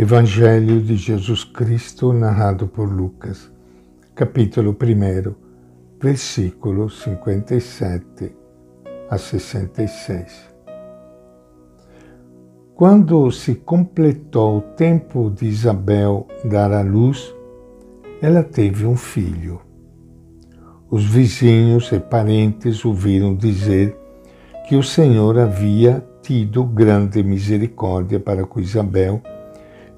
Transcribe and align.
Evangelho 0.00 0.80
de 0.80 0.94
Jesus 0.94 1.42
Cristo 1.42 2.12
narrado 2.12 2.68
por 2.68 2.88
Lucas, 2.88 3.50
capítulo 4.14 4.70
1, 4.70 5.34
versículo 6.00 6.88
57 6.88 8.32
a 9.10 9.18
66. 9.18 10.54
Quando 12.76 13.28
se 13.32 13.56
completou 13.56 14.58
o 14.58 14.60
tempo 14.60 15.30
de 15.30 15.46
Isabel 15.46 16.28
dar 16.44 16.72
à 16.72 16.82
luz, 16.82 17.34
ela 18.22 18.44
teve 18.44 18.86
um 18.86 18.94
filho. 18.94 19.60
Os 20.88 21.04
vizinhos 21.04 21.90
e 21.90 21.98
parentes 21.98 22.84
ouviram 22.84 23.34
dizer 23.34 23.98
que 24.68 24.76
o 24.76 24.82
Senhor 24.84 25.36
havia 25.40 26.06
tido 26.22 26.62
grande 26.62 27.20
misericórdia 27.20 28.20
para 28.20 28.46
com 28.46 28.60
Isabel 28.60 29.20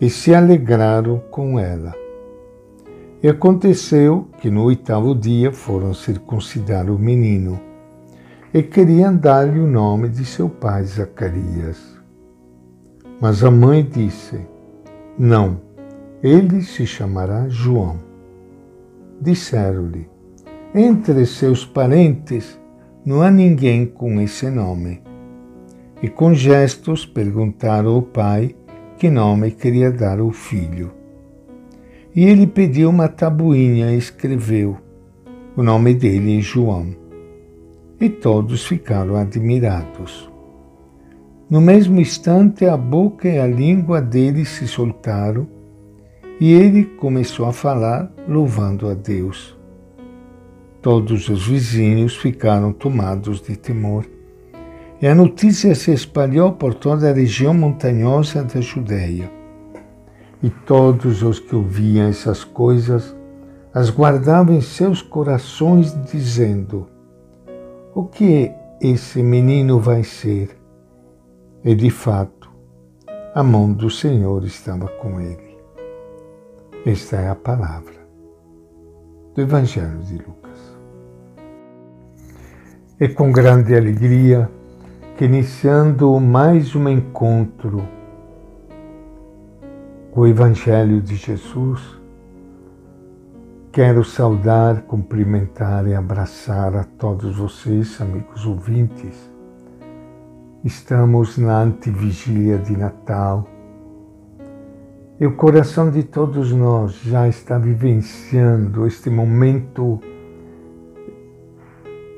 e 0.01 0.09
se 0.09 0.35
alegraram 0.35 1.23
com 1.31 1.59
ela. 1.59 1.95
E 3.23 3.29
aconteceu 3.29 4.29
que 4.41 4.51
no 4.51 4.65
oitavo 4.65 5.15
dia 5.15 5.53
foram 5.53 5.93
circuncidar 5.93 6.91
o 6.91 6.99
menino 6.99 7.61
e 8.53 8.63
queriam 8.63 9.15
dar-lhe 9.15 9.61
o 9.61 9.67
nome 9.67 10.09
de 10.09 10.25
seu 10.25 10.49
pai 10.49 10.85
Zacarias. 10.85 11.79
Mas 13.21 13.45
a 13.45 13.51
mãe 13.51 13.87
disse: 13.89 14.41
Não, 15.19 15.61
ele 16.23 16.63
se 16.63 16.87
chamará 16.87 17.47
João. 17.49 17.99
Disseram-lhe: 19.21 20.09
Entre 20.75 21.27
seus 21.27 21.65
parentes 21.65 22.59
não 23.05 23.21
há 23.21 23.31
ninguém 23.31 23.85
com 23.85 24.21
esse 24.21 24.49
nome. 24.49 25.03
E 26.03 26.09
com 26.09 26.33
gestos 26.33 27.05
perguntaram 27.05 27.95
ao 27.95 28.03
pai 28.03 28.57
que 29.01 29.09
nome 29.09 29.51
queria 29.53 29.91
dar 29.91 30.21
ao 30.21 30.31
filho. 30.31 30.93
E 32.15 32.23
ele 32.27 32.47
pediu 32.47 32.91
uma 32.91 33.09
tabuinha 33.09 33.91
e 33.93 33.97
escreveu: 33.97 34.77
O 35.57 35.63
nome 35.63 35.95
dele 35.95 36.39
é 36.39 36.43
João. 36.43 36.95
E 37.99 38.11
todos 38.11 38.67
ficaram 38.67 39.17
admirados. 39.17 40.31
No 41.49 41.63
mesmo 41.63 41.99
instante, 41.99 42.67
a 42.67 42.77
boca 42.77 43.27
e 43.27 43.39
a 43.39 43.47
língua 43.47 44.03
dele 44.03 44.45
se 44.45 44.69
soltaram 44.69 45.49
e 46.39 46.53
ele 46.53 46.85
começou 46.85 47.47
a 47.47 47.55
falar, 47.55 48.13
louvando 48.29 48.87
a 48.87 48.93
Deus. 48.93 49.59
Todos 50.83 51.27
os 51.31 51.47
vizinhos 51.47 52.17
ficaram 52.17 52.71
tomados 52.71 53.41
de 53.41 53.57
temor 53.57 54.05
e 55.01 55.07
a 55.07 55.15
notícia 55.15 55.75
se 55.75 55.93
espalhou 55.93 56.53
por 56.53 56.75
toda 56.75 57.09
a 57.09 57.15
região 57.15 57.55
montanhosa 57.55 58.45
da 58.45 58.61
Judéia. 58.61 59.31
E 60.43 60.51
todos 60.51 61.23
os 61.23 61.39
que 61.39 61.55
ouviam 61.55 62.09
essas 62.09 62.45
coisas 62.45 63.17
as 63.73 63.89
guardavam 63.89 64.55
em 64.55 64.61
seus 64.61 65.01
corações, 65.01 65.97
dizendo: 66.11 66.89
O 67.95 68.05
que 68.05 68.51
esse 68.81 69.23
menino 69.23 69.79
vai 69.79 70.03
ser? 70.03 70.59
E 71.65 71.75
de 71.75 71.91
fato, 71.91 72.51
a 73.35 73.43
mão 73.43 73.73
do 73.73 73.89
Senhor 73.89 74.45
estava 74.45 74.89
com 74.89 75.21
ele. 75.21 75.57
Esta 76.85 77.17
é 77.17 77.29
a 77.29 77.35
palavra 77.35 77.95
do 79.35 79.43
Evangelho 79.43 79.99
de 79.99 80.17
Lucas. 80.19 80.79
E 82.99 83.09
com 83.09 83.31
grande 83.31 83.75
alegria, 83.77 84.51
iniciando 85.25 86.19
mais 86.19 86.75
um 86.75 86.89
encontro 86.89 87.87
com 90.13 90.23
o 90.23 90.27
Evangelho 90.27 91.01
de 91.03 91.15
Jesus, 91.15 91.81
quero 93.71 94.03
saudar, 94.03 94.83
cumprimentar 94.83 95.87
e 95.87 95.95
abraçar 95.95 96.75
a 96.75 96.85
todos 96.85 97.37
vocês, 97.37 98.01
amigos 98.01 98.47
ouvintes. 98.47 99.31
Estamos 100.65 101.37
na 101.37 101.65
antivigília 101.65 102.57
de 102.57 102.75
Natal 102.75 103.47
e 105.21 105.27
o 105.27 105.37
coração 105.37 105.91
de 105.91 106.03
todos 106.03 106.51
nós 106.51 106.95
já 106.95 107.29
está 107.29 107.59
vivenciando 107.59 108.87
este 108.87 109.11
momento 109.11 110.01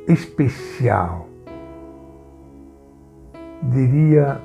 especial 0.07 1.32
diria, 3.63 4.41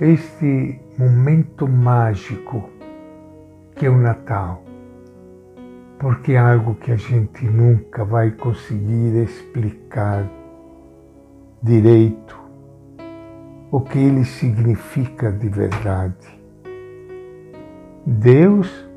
este 0.00 0.80
momento 0.98 1.68
mágico 1.68 2.68
que 3.76 3.86
é 3.86 3.90
o 3.90 3.96
Natal, 3.96 4.62
porque 5.98 6.32
é 6.32 6.38
algo 6.38 6.74
que 6.76 6.92
a 6.92 6.96
gente 6.96 7.44
nunca 7.44 8.04
vai 8.04 8.30
conseguir 8.30 9.22
explicar 9.22 10.28
direito 11.62 12.38
o 13.70 13.80
que 13.80 13.98
ele 13.98 14.24
significa 14.24 15.32
de 15.32 15.48
verdade. 15.48 16.40
Deus 18.06 18.88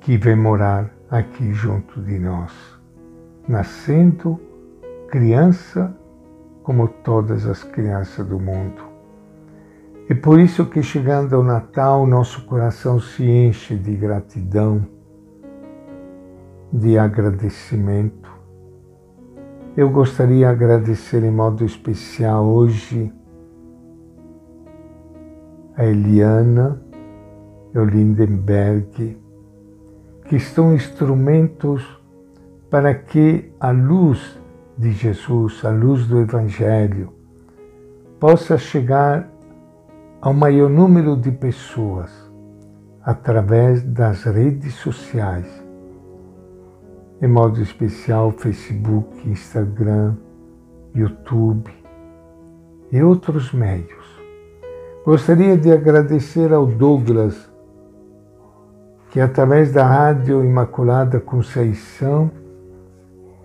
que 0.00 0.16
vem 0.16 0.34
morar 0.34 0.90
aqui 1.10 1.52
junto 1.52 2.00
de 2.00 2.18
nós, 2.18 2.52
nascendo 3.46 4.40
criança 5.08 5.96
como 6.62 6.88
todas 6.88 7.46
as 7.46 7.62
crianças 7.64 8.26
do 8.26 8.38
mundo. 8.38 8.82
E 10.08 10.14
por 10.14 10.38
isso 10.38 10.66
que 10.66 10.82
chegando 10.82 11.34
ao 11.34 11.42
Natal, 11.42 12.06
nosso 12.06 12.44
coração 12.44 13.00
se 13.00 13.24
enche 13.24 13.76
de 13.76 13.94
gratidão, 13.94 14.86
de 16.72 16.98
agradecimento. 16.98 18.30
Eu 19.76 19.90
gostaria 19.90 20.38
de 20.38 20.44
agradecer 20.44 21.22
em 21.22 21.30
modo 21.30 21.64
especial 21.64 22.44
hoje 22.44 23.12
a 25.76 25.84
Eliana 25.84 26.82
e 27.74 27.78
o 27.78 27.84
Lindenberg, 27.84 29.18
que 30.26 30.36
estão 30.36 30.74
instrumentos 30.74 31.82
para 32.68 32.94
que 32.94 33.50
a 33.58 33.70
luz 33.70 34.41
de 34.76 34.92
Jesus, 34.92 35.64
a 35.64 35.70
luz 35.70 36.06
do 36.06 36.20
Evangelho, 36.20 37.12
possa 38.18 38.56
chegar 38.56 39.28
ao 40.20 40.32
maior 40.32 40.70
número 40.70 41.16
de 41.16 41.30
pessoas 41.30 42.10
através 43.04 43.82
das 43.82 44.22
redes 44.24 44.74
sociais, 44.74 45.46
em 47.20 47.26
modo 47.26 47.60
especial 47.60 48.30
Facebook, 48.30 49.28
Instagram, 49.28 50.14
YouTube 50.94 51.70
e 52.90 53.02
outros 53.02 53.52
meios. 53.52 54.20
Gostaria 55.04 55.56
de 55.56 55.72
agradecer 55.72 56.52
ao 56.52 56.66
Douglas, 56.66 57.50
que 59.10 59.20
através 59.20 59.72
da 59.72 59.84
Rádio 59.84 60.44
Imaculada 60.44 61.18
Conceição 61.18 62.30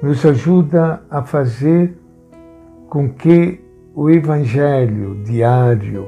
nos 0.01 0.25
ajuda 0.25 1.01
a 1.09 1.23
fazer 1.23 1.97
com 2.89 3.09
que 3.09 3.59
o 3.95 4.09
Evangelho 4.09 5.15
diário 5.23 6.07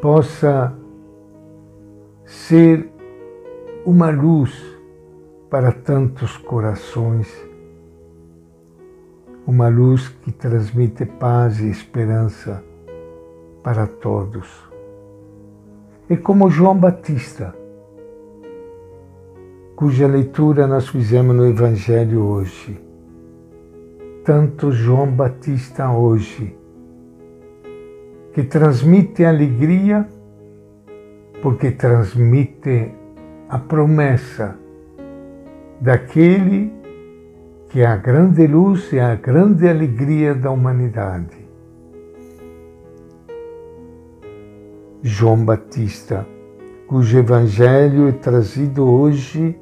possa 0.00 0.74
ser 2.24 2.90
uma 3.84 4.10
luz 4.10 4.52
para 5.48 5.72
tantos 5.72 6.36
corações, 6.36 7.28
uma 9.46 9.68
luz 9.68 10.08
que 10.08 10.32
transmite 10.32 11.04
paz 11.04 11.60
e 11.60 11.70
esperança 11.70 12.62
para 13.62 13.86
todos. 13.86 14.48
E 16.08 16.16
como 16.16 16.50
João 16.50 16.76
Batista, 16.76 17.54
cuja 19.80 20.06
leitura 20.06 20.66
nós 20.66 20.88
fizemos 20.88 21.34
no 21.34 21.46
Evangelho 21.46 22.22
hoje. 22.22 22.78
Tanto 24.22 24.70
João 24.70 25.10
Batista 25.10 25.90
hoje, 25.90 26.54
que 28.34 28.42
transmite 28.42 29.24
alegria, 29.24 30.06
porque 31.40 31.70
transmite 31.70 32.92
a 33.48 33.58
promessa 33.58 34.54
daquele 35.80 36.70
que 37.70 37.80
é 37.80 37.86
a 37.86 37.96
grande 37.96 38.46
luz 38.46 38.92
e 38.92 39.00
a 39.00 39.14
grande 39.14 39.66
alegria 39.66 40.34
da 40.34 40.50
humanidade. 40.50 41.38
João 45.02 45.42
Batista, 45.42 46.26
cujo 46.86 47.18
Evangelho 47.18 48.08
é 48.08 48.12
trazido 48.12 48.86
hoje 48.86 49.58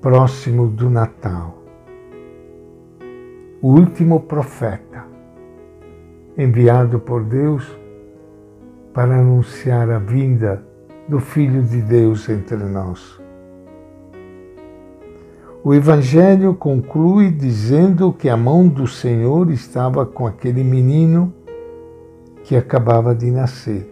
próximo 0.00 0.66
do 0.66 0.88
Natal. 0.88 1.58
O 3.60 3.68
último 3.68 4.20
profeta 4.20 5.04
enviado 6.38 6.98
por 6.98 7.22
Deus 7.22 7.78
para 8.94 9.16
anunciar 9.16 9.90
a 9.90 9.98
vinda 9.98 10.64
do 11.06 11.20
Filho 11.20 11.62
de 11.62 11.82
Deus 11.82 12.26
entre 12.30 12.56
nós. 12.56 13.20
O 15.62 15.74
Evangelho 15.74 16.54
conclui 16.54 17.30
dizendo 17.30 18.10
que 18.10 18.30
a 18.30 18.36
mão 18.38 18.66
do 18.66 18.86
Senhor 18.86 19.50
estava 19.50 20.06
com 20.06 20.26
aquele 20.26 20.64
menino 20.64 21.34
que 22.42 22.56
acabava 22.56 23.14
de 23.14 23.30
nascer. 23.30 23.86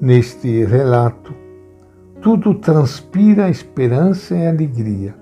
Neste 0.00 0.64
relato, 0.64 1.33
tudo 2.24 2.54
transpira 2.54 3.50
esperança 3.50 4.34
e 4.34 4.46
alegria. 4.46 5.14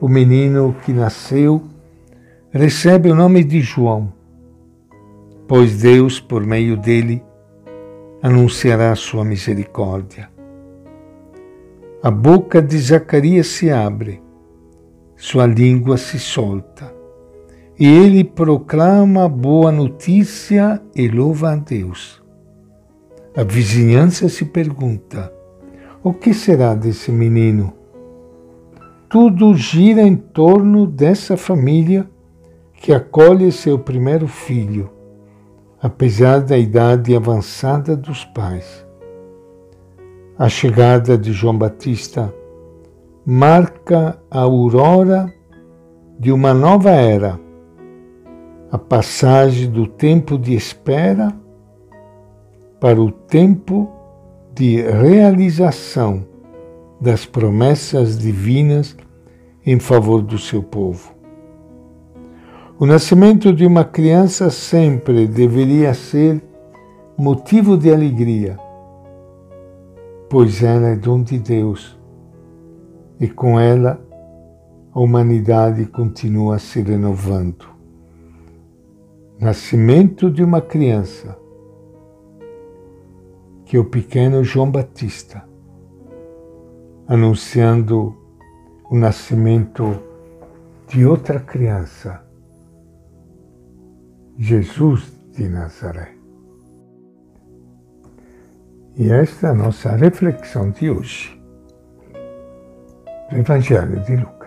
O 0.00 0.08
menino 0.08 0.74
que 0.84 0.92
nasceu 0.92 1.62
recebe 2.50 3.08
o 3.08 3.14
nome 3.14 3.44
de 3.44 3.60
João, 3.60 4.12
pois 5.46 5.80
Deus, 5.80 6.18
por 6.18 6.44
meio 6.44 6.76
dele, 6.76 7.22
anunciará 8.20 8.96
sua 8.96 9.24
misericórdia. 9.24 10.28
A 12.02 12.10
boca 12.10 12.60
de 12.60 12.76
Zacarias 12.76 13.46
se 13.46 13.70
abre, 13.70 14.20
sua 15.14 15.46
língua 15.46 15.96
se 15.96 16.18
solta, 16.18 16.92
e 17.78 17.86
ele 17.86 18.24
proclama 18.24 19.28
boa 19.28 19.70
notícia 19.70 20.82
e 20.96 21.06
louva 21.06 21.52
a 21.52 21.56
Deus. 21.56 22.20
A 23.36 23.44
vizinhança 23.44 24.28
se 24.28 24.44
pergunta: 24.46 25.32
o 26.02 26.14
que 26.14 26.32
será 26.32 26.74
desse 26.74 27.12
menino? 27.12 27.74
Tudo 29.08 29.54
gira 29.54 30.00
em 30.00 30.16
torno 30.16 30.86
dessa 30.86 31.36
família 31.36 32.08
que 32.74 32.92
acolhe 32.92 33.52
seu 33.52 33.78
primeiro 33.78 34.26
filho, 34.26 34.90
apesar 35.82 36.40
da 36.40 36.56
idade 36.56 37.14
avançada 37.14 37.94
dos 37.94 38.24
pais. 38.24 38.86
A 40.38 40.48
chegada 40.48 41.18
de 41.18 41.32
João 41.32 41.58
Batista 41.58 42.32
marca 43.26 44.18
a 44.30 44.40
aurora 44.40 45.30
de 46.18 46.32
uma 46.32 46.54
nova 46.54 46.90
era, 46.90 47.38
a 48.72 48.78
passagem 48.78 49.70
do 49.70 49.86
tempo 49.86 50.38
de 50.38 50.54
espera 50.54 51.30
para 52.80 52.98
o 52.98 53.10
tempo 53.10 53.99
de 54.60 54.82
realização 54.82 56.22
das 57.00 57.24
promessas 57.24 58.18
divinas 58.18 58.94
em 59.64 59.80
favor 59.80 60.20
do 60.20 60.36
seu 60.36 60.62
povo. 60.62 61.14
O 62.78 62.84
nascimento 62.84 63.54
de 63.54 63.64
uma 63.64 63.84
criança 63.84 64.50
sempre 64.50 65.26
deveria 65.26 65.94
ser 65.94 66.42
motivo 67.16 67.78
de 67.78 67.90
alegria, 67.90 68.58
pois 70.28 70.62
ela 70.62 70.88
é 70.88 70.94
dom 70.94 71.22
de 71.22 71.38
Deus 71.38 71.98
e 73.18 73.28
com 73.28 73.58
ela 73.58 73.98
a 74.92 75.00
humanidade 75.00 75.86
continua 75.86 76.58
se 76.58 76.82
renovando. 76.82 77.64
Nascimento 79.38 80.30
de 80.30 80.44
uma 80.44 80.60
criança 80.60 81.39
que 83.70 83.78
o 83.78 83.84
pequeno 83.84 84.42
João 84.42 84.68
Batista, 84.68 85.44
anunciando 87.06 88.16
o 88.90 88.96
nascimento 88.96 89.96
de 90.88 91.06
outra 91.06 91.38
criança, 91.38 92.20
Jesus 94.36 95.12
de 95.36 95.48
Nazaré. 95.48 96.16
E 98.96 99.08
esta 99.08 99.46
é 99.46 99.50
a 99.50 99.54
nossa 99.54 99.94
reflexão 99.94 100.72
de 100.72 100.90
hoje 100.90 101.40
do 103.30 103.36
Evangelho 103.36 104.00
de 104.00 104.16
Lucas. 104.16 104.39